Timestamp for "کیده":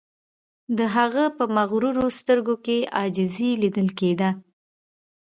3.99-4.29